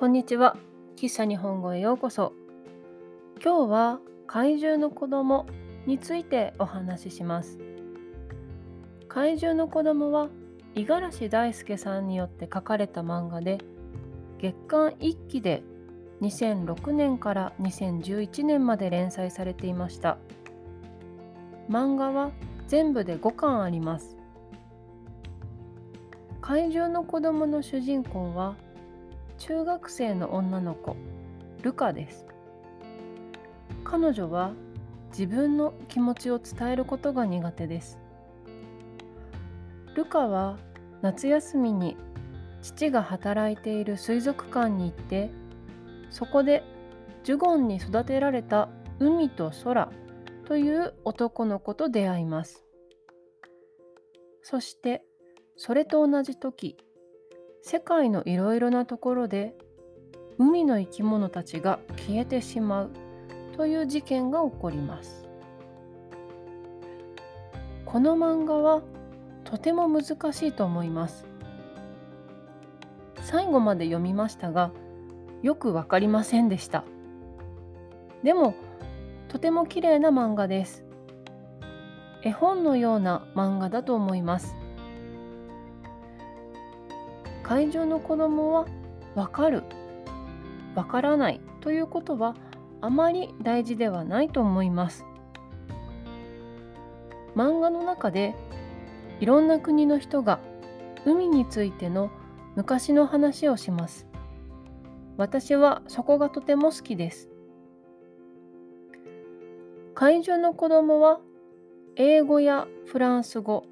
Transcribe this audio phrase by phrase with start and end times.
[0.00, 0.56] こんにちは。
[0.96, 2.32] 喫茶日本語へようこそ。
[3.44, 5.44] 今日は怪獣の子供
[5.84, 7.58] についてお話しします。
[9.08, 10.30] 怪獣の子供は
[10.74, 13.58] 五十嵐大輔さんによって書かれた漫画で
[14.38, 15.62] 月刊一期で
[16.22, 20.16] 2006年から2011年まで連載されていました。
[21.68, 22.30] 漫画は
[22.68, 24.16] 全部で5巻あります。
[26.40, 28.56] 怪獣の子供の主人公は
[29.40, 30.96] 中学生の女の子
[31.62, 32.26] ルカです。
[33.84, 34.52] 彼女は
[35.12, 37.98] 自分の気持ちを伝えることが苦手です。
[39.94, 40.58] ルカは
[41.00, 41.96] 夏休みに
[42.60, 45.30] 父が働いている水族館に行って
[46.10, 46.62] そこで
[47.24, 48.68] ジュゴンに育てられた
[48.98, 49.90] 海と空
[50.44, 52.66] という男の子と出会います。
[54.42, 55.02] そして
[55.56, 56.76] それと同じ時
[57.62, 59.54] 世界のいろいろなところで
[60.38, 62.90] 海の生き物たちが消えてしまう
[63.56, 65.28] という事件が起こります。
[67.84, 68.82] この漫画は
[69.44, 71.26] とても難しいと思います。
[73.22, 74.70] 最後まで読みましたが
[75.42, 76.84] よくわかりませんでした。
[78.22, 78.54] でも
[79.28, 80.84] とても綺麗な漫画です。
[82.22, 84.56] 絵本のような漫画だと思います。
[87.42, 88.66] 会場の子供は
[89.14, 89.64] 分かる
[90.74, 92.36] 分からないということは
[92.80, 95.04] あまり大事ではないと思います。
[97.36, 98.34] 漫画の中で
[99.20, 100.40] いろんな国の人が
[101.04, 102.10] 海についての
[102.56, 104.06] 昔の話をします。
[105.16, 107.28] 私はそこがとても好きです。
[109.94, 111.20] 会場の子供は
[111.96, 113.64] 英語やフランス語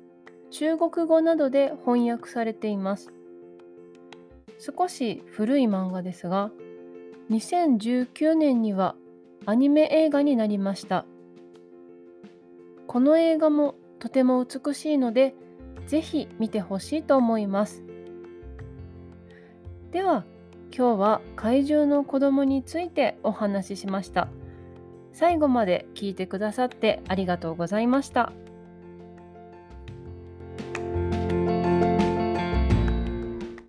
[0.50, 3.12] 中国語などで翻訳されています。
[4.58, 6.50] 少し古い漫画ですが
[7.30, 8.96] 2019年には
[9.46, 11.04] アニメ映画になりました。
[12.86, 15.34] この映画もとても美しいので
[15.86, 17.84] ぜひ見てほしいと思います。
[19.90, 20.24] では
[20.74, 24.28] 今日は怪獣の子供についてお話ししました。
[25.12, 28.32] 最後まで聞いてくださってありがとうございました。